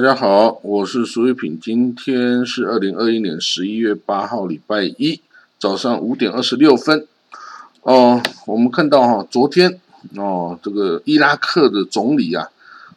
[0.00, 5.20] 大家好，我是苏玉品，今天是二零二一年十一月八号，礼拜一
[5.58, 7.04] 早上五点二十六分。
[7.82, 9.80] 哦，我们看到哈，昨天
[10.14, 12.48] 哦，这个伊拉克的总理啊，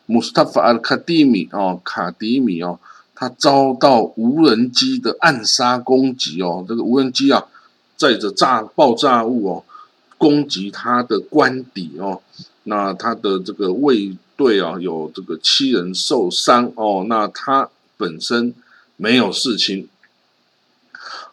[0.06, 2.78] 穆斯塔法阿卡蒂米哦，卡迪米哦，
[3.16, 7.48] 他遭到无人机的暗杀攻击哦，这个无人机啊，
[7.98, 9.64] 载着炸爆炸物哦，
[10.20, 12.22] 攻击他的官邸哦，
[12.66, 18.56] 那他的这个位队啊，有这个七人受伤哦，那他本身
[18.98, 19.88] 没有事情。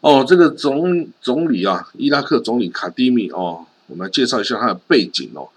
[0.00, 5.48] 哦，这个总总理啊，伊拉克总理卡迪米哦，我们来介绍一下他的背景哦。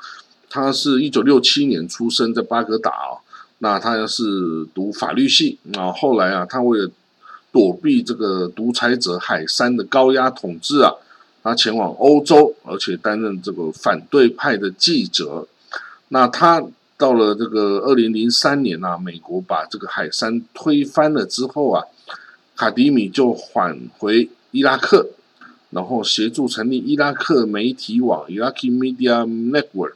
[0.50, 3.20] 他是一九六七年出生在巴格达哦，
[3.60, 5.92] 那他是读法律系啊。
[5.92, 6.90] 后来啊，他为了
[7.52, 10.94] 躲避这个独裁者海山的高压统治啊，
[11.44, 15.48] 他前往欧洲，而且担任这个反对派的记者。
[16.14, 16.64] 那他
[17.02, 21.84] 到了这个二零零三年啊，美国把这个海山推翻了之后啊。
[22.54, 25.08] 卡迪米就返回伊拉克，
[25.72, 29.94] 然后协助成立伊拉克媒体网 （Iraqi Media Network）。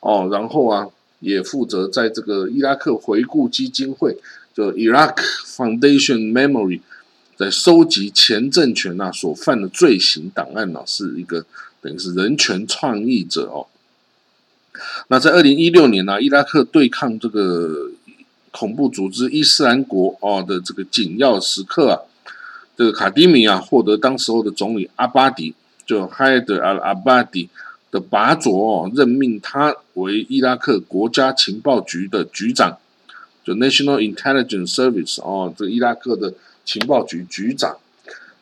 [0.00, 0.88] 哦，然后啊，
[1.20, 4.18] 也负责在这个伊拉克回顾基金会，
[4.52, 5.14] 就 Iraq
[5.56, 6.82] Foundation Memory，
[7.38, 11.46] 在收集前政权呐所犯的罪行档案呢，是一个
[11.80, 13.64] 等于是人权创意者哦。
[15.08, 17.90] 那在二零一六年呢，伊拉克对抗这个。
[18.54, 21.96] 恐怖组织伊斯兰国哦的这个紧要时刻啊，
[22.76, 25.54] 这个卡迪米啊获得当时候的总理阿巴迪
[25.86, 27.48] 就海德尔阿巴迪
[27.90, 32.76] 的拔擢哦，任命他为伊拉克国家情报局的局长，
[33.42, 36.34] 就 National Intelligence Service 哦，这个伊拉克的
[36.66, 37.78] 情报局局长，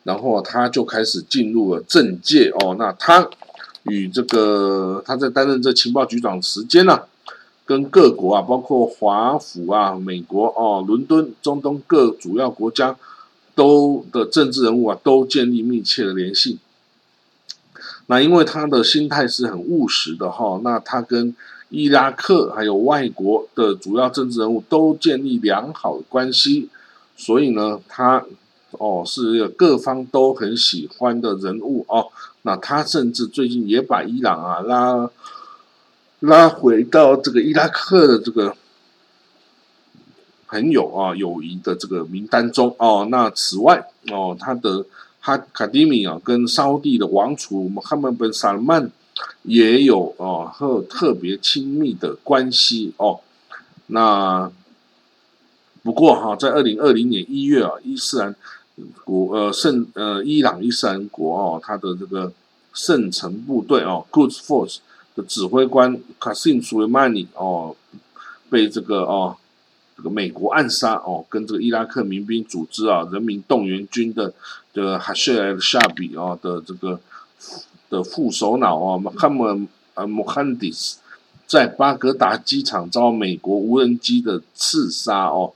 [0.03, 3.31] 然后他就开始进入了政界哦，那他
[3.85, 7.03] 与这个他在担任这情报局长时间呢？
[7.65, 12.97] 跟各国啊，包括华府啊、美国哦、伦敦、中东各主要国家
[13.55, 16.59] 都的政治人物啊，都建立密切的联系。
[18.07, 21.33] 那因为他的心态是很务实的哈，那他跟
[21.69, 26.69] 伊拉克还有外国的主要政治人物都建立良好的关系，
[27.17, 28.27] 所以呢，他
[28.81, 32.09] 哦是各方都很喜欢的人物哦。
[32.43, 35.11] 那他甚至最近也把伊朗啊拉。
[36.23, 38.55] 拉回到这个伊拉克的这个
[40.47, 43.09] 朋友啊友谊的这个名单中哦。
[43.11, 44.85] 那此外哦，他的
[45.21, 48.91] 哈卡迪米啊，跟沙地的王储穆罕默德本萨勒曼
[49.45, 53.21] 也有哦和特别亲密的关系哦。
[53.87, 54.53] 那
[55.83, 58.37] 不过哈，在二零二零年一月啊，伊斯兰
[59.05, 62.33] 国呃圣呃伊朗伊斯兰国哦，他的这个
[62.73, 64.79] 圣城部队哦，Good Force。
[65.17, 67.75] 的指挥官卡辛苏雷曼尼哦，
[68.49, 69.37] 被这个哦，
[69.97, 74.33] 这个美国暗杀哦，跟这个伊拉克民兵组织啊，人民动员军的
[74.73, 77.01] 的哈谢尔夏比啊的这个
[77.89, 79.61] 的副首脑啊，穆罕默
[79.95, 80.99] 呃穆罕迪斯，
[81.45, 85.53] 在巴格达机场遭美国无人机的刺杀哦，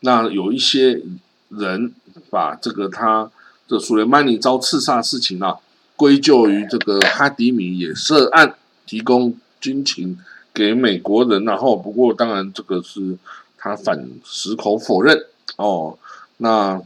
[0.00, 1.00] 那有一些
[1.48, 1.94] 人
[2.30, 3.30] 把这个他
[3.66, 5.56] 这苏雷曼尼遭刺杀事情啊，
[5.96, 8.54] 归咎于这个哈迪米也涉案。
[8.90, 10.18] 提供军情
[10.54, 13.18] 给美国人，然后不过当然这个是
[13.58, 15.98] 他反矢口否认哦。
[16.38, 16.80] 那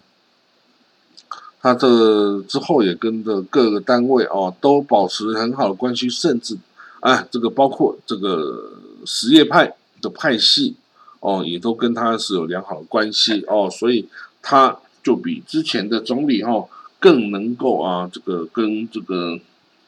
[1.61, 6.59] 他这之后也跟着各个单位哦都保持很好的关系，甚至
[6.99, 8.73] 啊这个包括这个
[9.07, 10.75] 什叶派的派系
[11.21, 14.09] 哦也都跟他是有良好的关系哦，所以
[14.43, 16.67] 他就比之前的总理哈
[16.99, 19.39] 更能够啊这个跟这个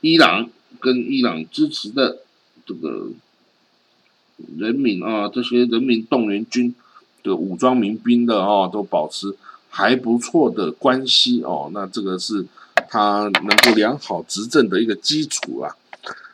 [0.00, 0.48] 伊朗。
[0.80, 2.18] 跟伊朗支持的
[2.66, 3.08] 这个
[4.58, 6.74] 人民啊，这些人民动员军
[7.22, 9.34] 的武装民兵的啊，都保持
[9.70, 11.70] 还不错的关系哦。
[11.72, 12.44] 那这个是
[12.90, 15.74] 他能够良好执政的一个基础啊。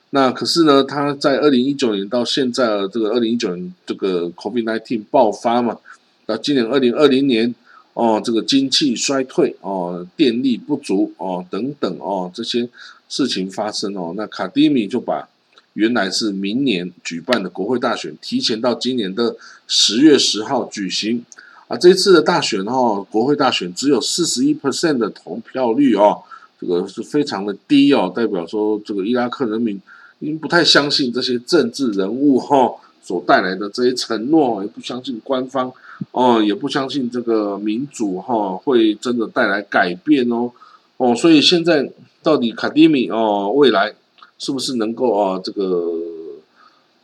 [0.08, 5.78] 那可是呢，他在二零一九年到现在，这个二零一九年这个 COVID-19 爆发嘛，
[6.26, 7.54] 到今年二零二零年
[7.94, 12.68] 哦，这个经济衰退哦，电力不足哦，等等哦，这些。
[13.12, 15.28] 事情发生哦，那卡迪米就把
[15.72, 19.34] 原来是明年举办的国会大选提前到今年的
[19.66, 21.24] 十月十号举行
[21.66, 21.76] 啊。
[21.76, 26.22] 这次的大选哦，国会大选只有四十一 percent 的投票率哦，
[26.60, 29.82] 这个是非常的低哦，代表说这个伊拉克人民
[30.20, 32.72] 因不太相信这些政治人物哈
[33.02, 35.72] 所带来的这些承诺，也不相信官方
[36.12, 40.52] 哦，也不相信这个民主哈会真的带来改变哦
[40.96, 41.90] 哦，所以现在。
[42.22, 43.94] 到底卡迪米哦，未来
[44.36, 45.90] 是不是能够啊这个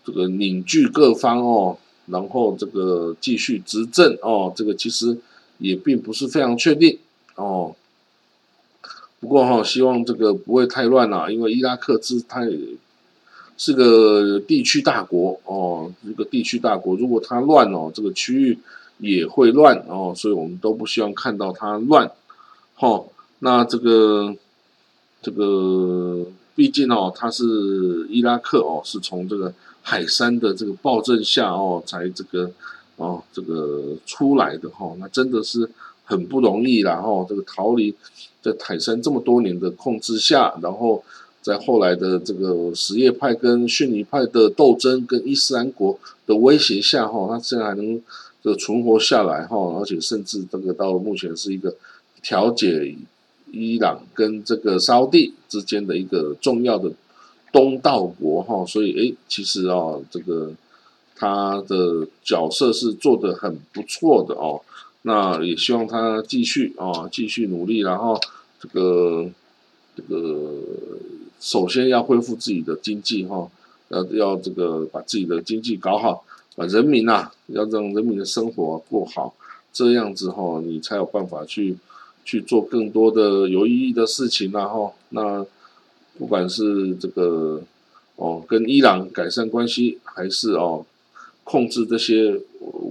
[0.04, 1.78] 这个凝聚各方哦
[2.08, 5.16] 然后这个继续执政哦，这个其实
[5.56, 6.98] 也并不是非常确定
[7.36, 7.74] 哦。
[9.18, 12.46] 不过哈，希望这个不会太乱了，因为伊拉克是太
[13.56, 18.58] 是个地区大国哦，一个地区大国，如果它乱哦，这个区域
[18.98, 22.10] 也会乱哦，所以我们都不希望看到它乱。
[22.74, 23.08] 好，
[23.40, 24.34] 那这个
[25.22, 29.52] 这个，毕竟哦，它是伊拉克哦，是从这个
[29.82, 32.50] 海山的这个暴政下哦，才这个
[32.96, 35.70] 哦这个出来的哈，那真的是
[36.04, 37.94] 很不容易然后这个逃离
[38.40, 41.02] 在海山这么多年的控制下，然后
[41.42, 48.00] 在后来的这个什叶派跟逊尼派的斗争跟伊斯兰国的威胁下哈，他现在还能
[48.46, 51.74] 这个存活下来哈，而且甚至这个到目前是一个。
[52.22, 52.96] 调解
[53.52, 56.90] 伊朗跟这个沙地之间的一个重要的
[57.52, 60.50] 东道国哈，所以诶，其实啊，这个
[61.14, 64.60] 他的角色是做的很不错的哦。
[65.02, 68.18] 那也希望他继续啊，继续努力，然后
[68.58, 69.30] 这个
[69.94, 70.52] 这个
[71.38, 73.48] 首先要恢复自己的经济哈，
[73.90, 76.24] 要要这个把自己的经济搞好，
[76.56, 79.34] 把人民呐要让人民的生活过好，
[79.72, 81.76] 这样子哈，你才有办法去。
[82.28, 85.46] 去做更多的有意义的事情，然后那
[86.18, 87.62] 不管是这个
[88.16, 90.84] 哦跟伊朗改善关系，还是哦
[91.44, 92.36] 控制这些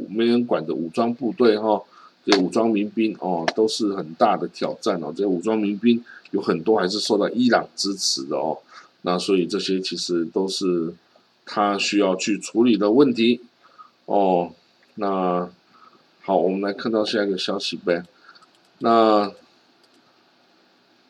[0.07, 1.83] 没人管的武装部队哈，
[2.25, 5.11] 这武装民兵哦都是很大的挑战哦。
[5.13, 6.01] 这些武装民兵
[6.31, 8.57] 有很多还是受到伊朗支持的哦，
[9.01, 10.93] 那所以这些其实都是
[11.45, 13.41] 他需要去处理的问题
[14.05, 14.51] 哦。
[14.95, 15.49] 那
[16.21, 18.03] 好，我们来看到下一个消息呗。
[18.79, 19.31] 那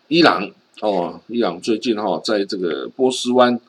[0.07, 0.51] 伊朗
[0.81, 3.59] 哦，伊朗最近哈在这个波斯湾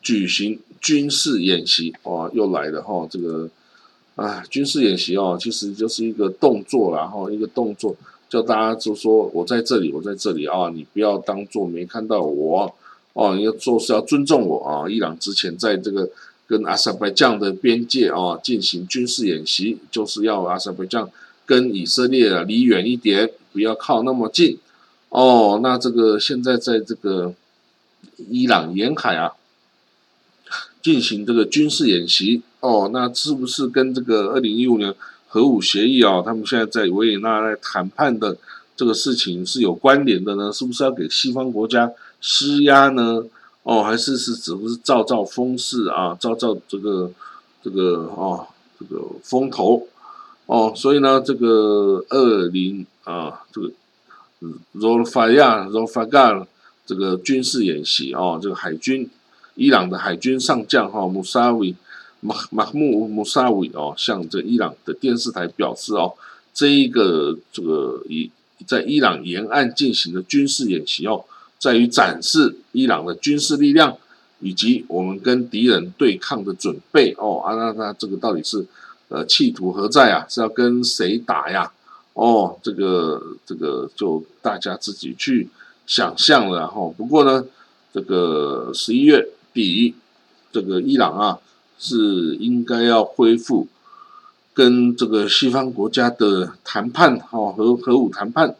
[0.00, 3.48] 举行军事演习，哇，又来了哈，这个
[4.16, 7.96] 啊军事演习哦，其实就是一个动作啦，哈，一个动作
[8.28, 12.74] 叫大家就说我在这里，我在这里啊，你不要当做没看到我
[13.14, 14.88] 哦，你要做事要尊重我啊。
[14.88, 16.08] 伊朗之前在这个
[16.52, 21.08] 跟阿塞拜疆的边界啊进行军事演习，就是要阿塞拜疆。
[21.46, 24.58] 跟以色列啊离远一点，不要靠那么近
[25.08, 25.60] 哦。
[25.62, 27.34] 那这个现在在这个
[28.28, 29.32] 伊朗沿海啊
[30.80, 34.94] 进行这个军事演习哦，那是不是跟这个二零一五年
[35.26, 38.36] 核武协议啊，他们现在在维也纳来谈判的
[38.76, 40.52] 这个事情是有关联的呢？
[40.52, 41.90] 是不是要给西方国家
[42.20, 43.24] 施压呢？
[43.62, 47.10] 哦，还是是只不是造造风势啊，造造这个
[47.62, 48.46] 这个哦
[48.78, 49.86] 这个风头？
[50.46, 53.70] 哦，所以呢，这个二零啊，这个
[54.74, 56.46] Rolfaya Rolfagar
[56.84, 59.08] 这个军事演习哦，这个海军
[59.54, 61.74] 伊朗的海军上将哈穆沙维
[62.20, 66.12] 马马穆穆沙维哦，向这伊朗的电视台表示哦，
[66.52, 68.28] 这一个这个以
[68.66, 71.24] 在伊朗沿岸进行的军事演习哦，
[71.62, 73.96] 在于展示伊朗的军事力量
[74.40, 78.66] 以及我们跟敌人对抗的准备哦啊，那那这个到底是？
[79.14, 80.24] 呃，企图何在啊？
[80.26, 81.70] 是要跟谁打呀？
[82.14, 85.50] 哦，这个这个就大家自己去
[85.86, 86.90] 想象了哈。
[86.96, 87.44] 不过呢，
[87.92, 89.94] 这个十一月底，
[90.50, 91.38] 这个伊朗啊
[91.78, 93.68] 是应该要恢复
[94.54, 98.56] 跟这个西方国家的谈判哈，核核武谈判。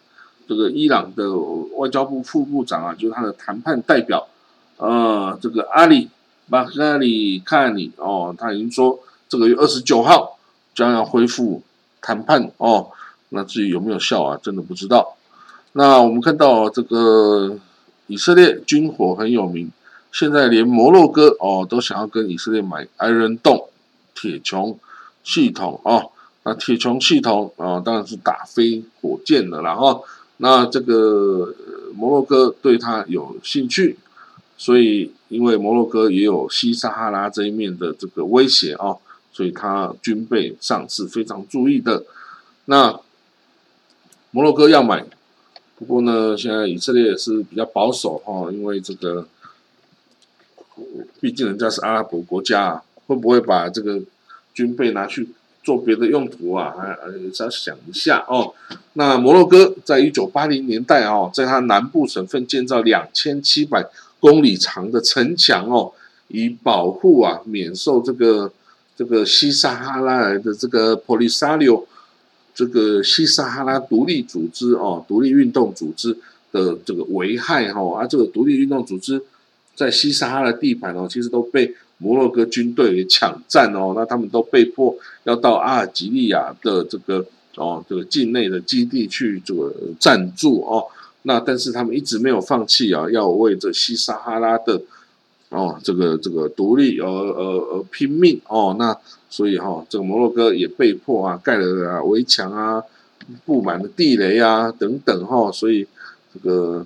[0.48, 1.36] 这个伊朗的
[1.76, 4.28] 外交部副部长啊，就是他的谈判代表，
[4.76, 6.08] 呃，这个阿里
[6.48, 10.38] 巴哈里看你哦，他已经说这个月二十九号。
[10.74, 11.60] 将要恢复
[12.00, 12.88] 谈判哦，
[13.28, 15.18] 那至于有没有效啊，真的不知道。
[15.72, 17.58] 那我们看到这个
[18.06, 19.70] 以色列军火很有名，
[20.12, 23.66] 现在连摩洛哥哦都想要跟以色列买 Iron Dome
[24.14, 24.74] 铁穹
[25.22, 26.10] 系统哦。
[26.44, 30.02] 那铁穹系统啊，当然是打飞火箭的，然后
[30.42, 31.54] 那这个
[31.94, 33.96] 摩洛哥对他有兴趣，
[34.58, 38.98] 所以因为摩洛哥也有西撒哈拉这一面的这个威胁啊。
[39.34, 42.04] 所以他军备上是非常注意的。
[42.66, 43.00] 那
[44.30, 45.06] 摩洛哥要买，
[45.78, 49.26] 不过呢，现在以色列是比较保守哈，因为这个
[51.18, 54.02] 毕竟人家是阿拉伯国家啊，会不会把这个
[54.52, 55.26] 军备拿去
[55.62, 56.74] 做别的用途啊？
[56.76, 58.52] 还还是要想一下哦。
[58.94, 63.86] 那摩洛哥在一九八零年代哦，在它南部省份建造两千七百
[64.20, 65.92] 公里长的城墙哦，
[66.28, 68.52] 以保护啊免受这个。
[68.94, 71.86] 这个西撒哈拉来的这个 Polisario，
[72.54, 76.16] 这个西撒哈拉独立组织哦，独立运动组织
[76.52, 79.20] 的这个危害哈，啊，这个独立运动组织
[79.74, 90.84] 在西撒哈拉地盘哦，其实都被摩洛哥军队抢占哦，那他们都被迫要到阿尔及利亚的这个哦这个境内的基地去这个暂住哦。
[91.22, 94.82] 那但是他们一直没有放弃啊，要为这西撒哈拉的
[95.50, 98.74] 哦这个这个独立而而而拼命哦。
[98.76, 98.96] 那
[99.30, 102.82] 所以哈，这个摩洛哥也被迫啊盖了啊围墙啊，
[103.46, 105.52] 布满了地雷啊等等哈。
[105.52, 105.86] 所以
[106.34, 106.84] 这个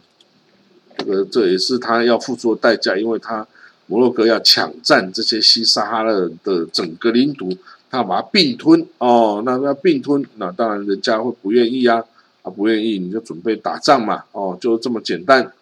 [0.98, 3.46] 这个这也是他要付出的代价，因为他
[3.86, 6.12] 摩洛哥要抢占这些西撒哈拉
[6.42, 7.56] 的整个领土，
[7.90, 9.42] 他要把它并吞哦。
[9.44, 12.04] 那要并吞，那当然人家会不愿意啊。
[12.42, 15.52] 他不愿意，你就准备打仗嘛，哦，就这么简单，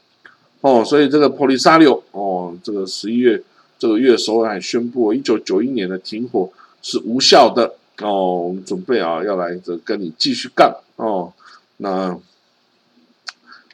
[0.61, 3.43] 哦，所以这个波利沙六，哦，这个十一月
[3.79, 6.51] 这个月首还宣布，一九九一年的停火
[6.83, 11.33] 是无效的，哦，我们准备啊要来这跟你继续干，哦，
[11.79, 12.19] 那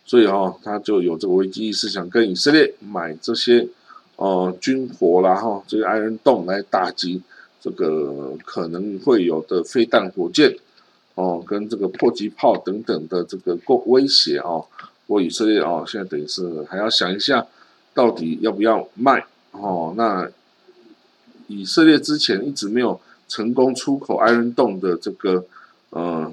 [0.06, 3.66] 所以哈，他就有这个危机意识，想跟以色列买这些
[4.20, 7.22] 哦军火啦，哈，这个爱人洞来打击
[7.58, 10.54] 这个可能会有的飞弹火箭。
[11.16, 14.64] 哦，跟这个迫击炮等等的这个过威胁哦，
[15.06, 17.46] 我以色列哦，现在等于是还要想一下，
[17.92, 19.92] 到底要不要卖哦？
[19.98, 20.30] 那
[21.48, 22.98] 以色列之前一直没有
[23.28, 25.44] 成功出口 Iron Dome 的这个
[25.90, 26.32] 呃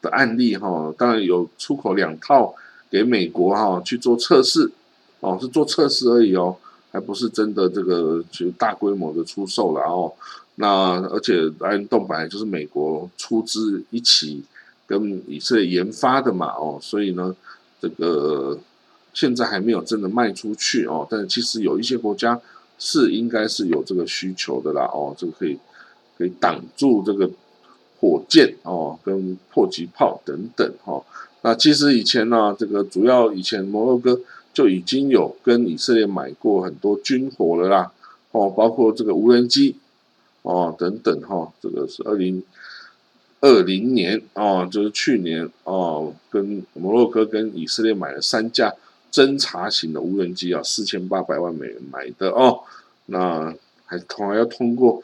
[0.00, 2.54] 的案例哈，当然有出口两套
[2.90, 4.72] 给美国哈去做测试
[5.20, 6.56] 哦，是做测试而已哦，
[6.90, 10.12] 还不是真的这个就大规模的出售了哦。
[10.56, 14.42] 那而且安洞本来就是美国出资一起
[14.86, 17.34] 跟以色列研发的嘛，哦，所以呢，
[17.80, 18.58] 这个
[19.14, 22.40] 现在还没有真的卖出去哦，但是其实有一些国家
[22.78, 25.58] 是应该是有这个需求的啦，哦，这个可以
[26.16, 27.30] 可以挡住这个
[28.00, 31.00] 火箭哦，跟迫击炮等等哈。
[31.42, 34.18] 那其实以前呢，这个主要以前摩洛哥
[34.58, 37.92] 就已经有跟以色列买过很多军火了啦，
[38.32, 39.76] 哦，包括这个无人机。
[40.42, 42.42] 哦，等等哈，这个是二零
[43.40, 48.74] 二零年哦，就是去年哦，跟摩洛哥跟以色列买了三架
[49.12, 52.58] 侦察型的无人机啊，四千八百万美元买的哦，
[53.06, 55.00] 那还同样要通过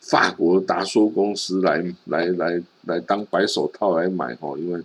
[0.00, 4.82] 法国达索公司来来来来当白手套来买哦，因为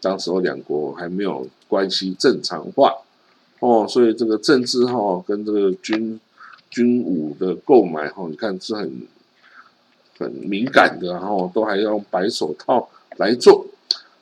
[0.00, 2.94] 当时候两国还没有关系正常化
[3.60, 6.18] 哦，所以这个政治哈跟这个军
[6.68, 8.90] 军武的购买哈，你看是很。
[10.18, 12.86] 很敏感的，然后都还要用白手套
[13.16, 13.64] 来做。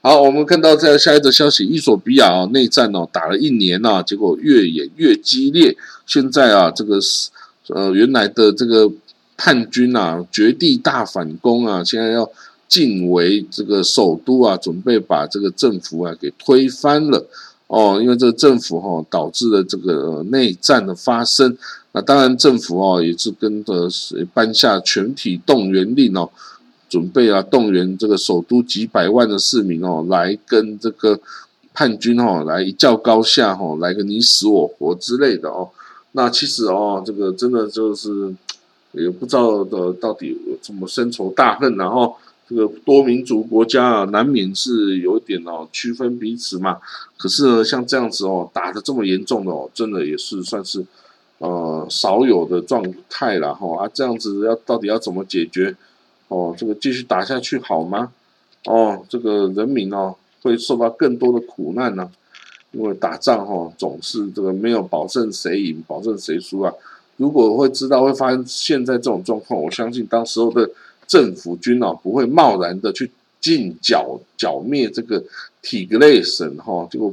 [0.01, 5.77] 好，我们看到在下一则消息，伊索比亚啊内战哦打了一年呐，结果越演越激烈。
[6.07, 7.31] 现在啊，这个是
[7.71, 8.89] 呃原来的这个
[9.37, 12.31] 叛军啊绝地大反攻啊，现在要
[12.69, 17.27] 进围这个首都啊，准备把这个政府啊给推翻了
[17.69, 17.99] 哦。
[18.03, 21.57] 因为这个政府哈导致了这个内战的发生。
[21.93, 23.89] 那当然，政府哦也是跟着
[24.35, 26.29] 颁下全体动员令哦，
[26.89, 31.19] 准备啊动员这个首都几百万的市民哦，来跟这个
[31.73, 35.71] 叛军哦来一较高下哦，来个你死我活之类的哦。
[36.13, 38.35] 那其实哦，这个真的就是
[38.93, 42.17] 也不知道的到底怎么深仇大恨，然后
[42.49, 46.79] 这个多民族国家啊，难免是有点哦区分彼此嘛。
[47.17, 50.85] 可是呢，像这样子哦，打的这么严重的哦，真的也是算是。
[51.41, 55.73] 呃，少有的状态了哈啊，这样子要到底要怎么解决？
[56.27, 58.11] 哦，这个继续打下去好吗？
[58.65, 62.11] 哦，这个人民哦会受到更多的苦难呢，
[62.73, 66.73] 因为打仗哈总是这个没有保证谁赢，保证谁输啊。
[67.19, 70.69] 如果会知道会发生现在这种状况，我相信当时候的
[71.09, 73.11] 政府军哦不会贸然的去
[73.41, 75.25] 进剿剿灭这个
[75.61, 77.13] 体格类省哈，结果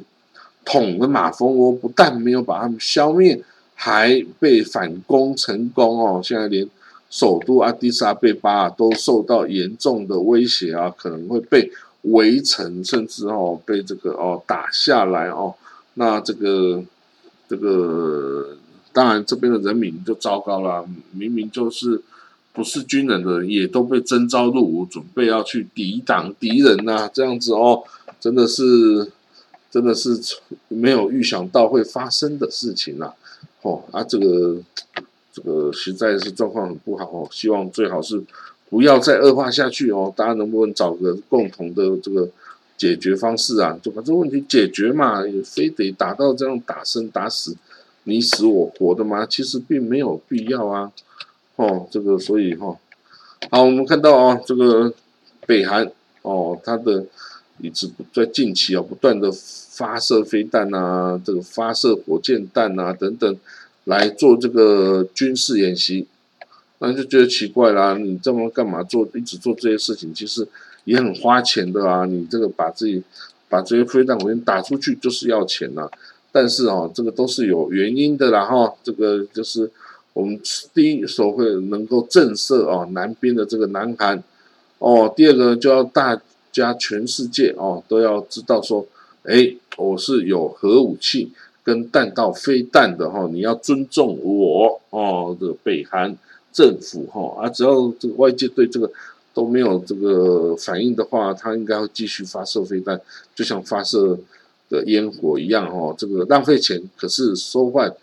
[0.64, 3.44] 捅了马蜂窝，不但没有把他们消灭。
[3.78, 6.22] 还被反攻成功哦！
[6.24, 6.66] 现在连
[7.10, 11.70] 首都阿迪萨贝巴都受到严重的威胁啊，可能会被
[12.04, 15.54] 围城，甚至哦被这个哦打下来哦。
[15.96, 16.82] 那这个
[17.50, 18.58] 这个
[18.94, 22.02] 当然这边的人民就糟糕了，明明就是
[22.56, 27.84] 不是军人的人也都被征召入伍，准备要去抵挡敌人呐，这样子哦，
[28.20, 29.12] 真的是
[29.70, 30.18] 真的是
[30.70, 33.14] 没有预想到会发生的事情啊。
[33.62, 34.58] 哦啊，这个
[35.34, 38.24] 这个实在是状况很不好哦，希望最好是
[38.70, 40.14] 不要再恶化下去哦。
[40.16, 42.30] 大家能不能找个共同的这个
[42.78, 43.78] 解决方式啊？
[43.84, 47.58] 就把这个问题解决嘛，也非得打到这样打生打死、
[48.06, 49.26] 你死我活的吗？
[49.26, 50.92] 其实并没有必要啊。
[51.56, 52.78] 哦，这个所以哈，
[53.50, 54.94] 好，我们看到啊，这个
[55.46, 57.06] 北韩哦，它的
[57.60, 59.32] 一直在近期啊，不断的。
[59.76, 63.38] 发射飞弹啊，这个发射火箭弹啊等等，
[63.84, 66.08] 来做这个军事演习
[66.80, 70.48] 那就觉得奇怪啦，你这么干嘛做，一直做这些事情，其实
[70.86, 72.06] 也很花钱的啊。
[72.06, 73.04] 你这个把自己
[73.50, 75.90] 把这些飞弹我先打出去，就是要钱呐。
[76.32, 78.74] 但是哦，这个都是有原因的啦哈。
[78.82, 79.70] 这个就是
[80.15, 80.39] 我们
[80.74, 84.24] 第一手会能够震慑哦南边的这个南韩
[84.79, 86.19] 哦，第二个就要大
[86.51, 88.84] 家全世界哦都要知道说，
[89.24, 91.31] 哎，我是有核武器
[91.63, 96.17] 跟弹道飞弹的哈，你要尊重我哦，这个北韩。
[96.55, 98.89] 政府哈啊，只要这个外界对这个
[99.34, 102.98] 都没有这个反应的话，他应该会继续发射飞弹，
[103.36, 104.17] 就像发射
[104.69, 105.93] 的烟火一样哈。
[105.98, 107.93] 这个浪费钱，可是收换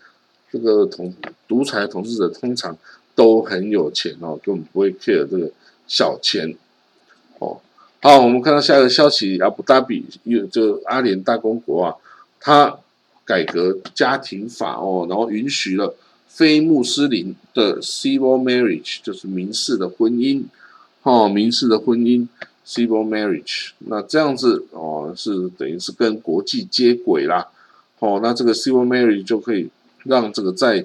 [0.53, 1.11] 这个统
[1.47, 2.77] 独裁统治者通常
[3.15, 5.49] 都很有钱哦，根本不会 care 这个
[5.87, 6.55] 小钱
[7.39, 7.59] 哦。
[7.99, 11.95] 好，我们看到下一个消息，阿布达比又就阿联大公国啊，
[12.39, 12.77] 他
[13.25, 15.95] 改革家庭法哦，然后允许了。
[16.27, 20.43] 非穆斯林的 civil marriage 就是民事的婚姻，
[21.03, 22.27] 哦，民事的婚姻
[22.65, 27.47] civil marriage，那这样子哦，是等于是跟国际接轨啦，
[27.99, 29.69] 哦，那这个 civil marriage 就可以
[30.03, 30.83] 让这个在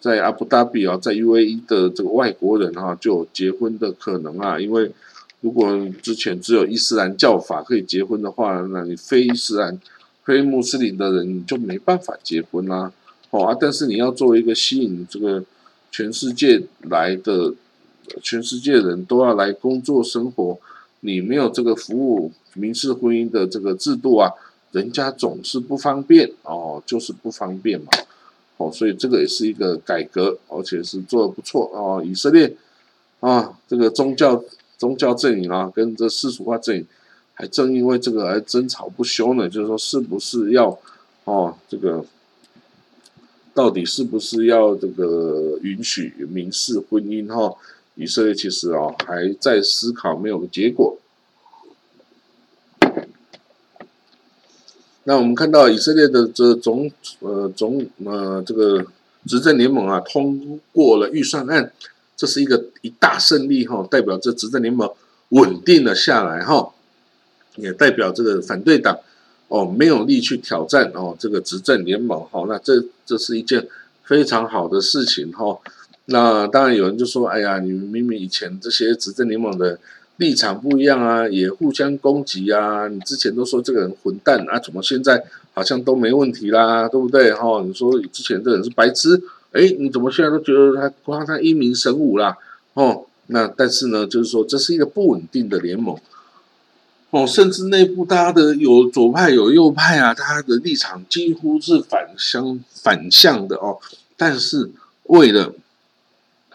[0.00, 4.92] 在阿布达比啊，在 UAE 的这个外国人哈，就有结婚的可能啊，因为
[5.40, 5.68] 如果
[6.02, 9.80] 之前只有伊斯兰教法可以结婚的话，那你非伊斯兰、
[10.24, 12.92] 非穆斯林的人就没办法结婚啦。
[13.30, 13.56] 哦啊！
[13.60, 15.42] 但是你要作为一个吸引这个
[15.90, 17.52] 全世界来的，
[18.22, 20.58] 全世界人都要来工作生活，
[21.00, 24.30] 你没有这个服务民事婚姻的这个制度啊，
[24.70, 27.86] 人家总是不方便哦，就是不方便嘛。
[28.56, 32.02] 哦，所以这个也是一个改革，而且是做的不错哦。
[32.04, 32.56] 以色列
[33.20, 34.42] 啊，这个宗教
[34.78, 36.86] 宗教阵营啊，跟这世俗化阵营，
[37.34, 39.48] 还正因为这个而争吵不休呢。
[39.48, 40.78] 就是说，是不是要
[41.24, 42.04] 哦这个？
[43.54, 47.26] 到底是不是要这个允许民事婚姻？
[47.26, 47.56] 哈，
[47.94, 50.95] 以色列其实啊还在思考，没有个结果。
[55.08, 56.90] 那我们看到以色列的这总
[57.20, 58.84] 呃总呃这个
[59.26, 61.72] 执政联盟啊通过了预算案，
[62.16, 64.90] 这是一个一大胜利哈，代表这执政联盟
[65.30, 66.72] 稳定了下来哈，
[67.54, 68.98] 也代表这个反对党。
[69.48, 73.64] 哦，没有力去挑战哦，这个执政联盟哈，那这这是一件
[74.02, 75.56] 非常好的事情哈。
[76.06, 79.78] 那当然有人就说，哎呀，你们明明以前这些执政联盟的
[80.18, 87.62] 立场不一样啊，也互相攻击啊，你之前都说这个人混蛋啊，怎么现在好像都没问题啦，对不对哈？
[87.62, 92.36] 你说之前这人是白痴，哎，你怎么现在都觉得他夸他英明神武啦？
[92.74, 95.98] 哦，那但是呢，就是说这是一个不稳定的联盟。
[97.10, 103.78] 哦，甚至内部大家的有左派有右派啊，大家的立场几乎是反相反向的哦。
[104.16, 104.70] 但是
[105.04, 105.54] 为了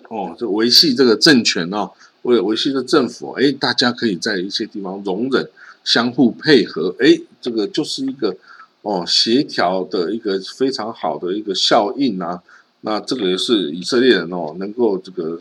[0.09, 1.91] 哦，就维系这个政权哦，
[2.23, 5.49] 为了维系的政府，哎，大家可以在一些地方容忍、
[5.83, 8.35] 相互配合，哎，这个就是一个
[8.81, 12.41] 哦协调的一个非常好的一个效应啊。
[12.81, 15.39] 那这个也是以色列人哦能够这个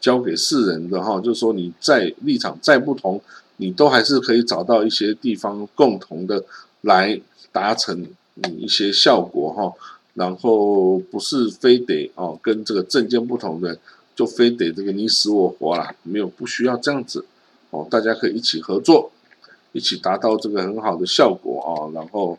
[0.00, 3.20] 交给世人的哈，就是说你在立场再不同。
[3.62, 6.42] 你都还是可以找到一些地方共同的
[6.80, 7.20] 来
[7.52, 9.70] 达成你一些效果哈，
[10.14, 13.78] 然后不是非得哦跟这个政见不同的
[14.20, 17.24] 就非得这个你死我活啦，没有不需要这样子
[17.70, 19.10] 哦，大家可以一起合作，
[19.72, 22.38] 一起达到这个很好的效果啊，然后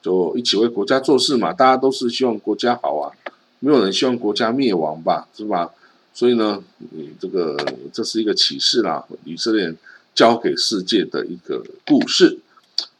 [0.00, 3.12] 就一起为国家做事嘛，大家都是希望国家好啊，
[3.60, 5.70] 没有人希望国家灭亡吧，是吧？
[6.14, 7.54] 所以呢，你这个
[7.92, 9.74] 这是一个启示啦，以色列。
[10.14, 12.40] 交给世界的一个故事。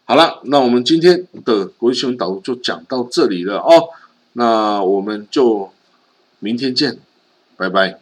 [0.05, 3.88] 好了，那我们今天的国际新闻导读就讲到这里了哦。
[4.35, 5.73] 那我们就
[6.38, 6.97] 明天见，
[7.57, 7.99] 拜拜。